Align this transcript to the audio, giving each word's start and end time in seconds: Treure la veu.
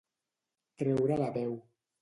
Treure 0.83 1.21
la 1.23 1.31
veu. 1.39 1.57